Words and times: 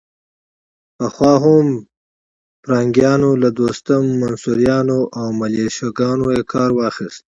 پخوا 0.97 1.33
هم 1.43 1.67
پرنګیانو 2.63 3.29
له 3.43 3.49
دوستم، 3.59 4.03
منصوریانو 4.21 4.99
او 5.19 5.25
ملیشه 5.39 5.87
ګانو 5.97 6.25
کار 6.53 6.69
واخيست. 6.73 7.19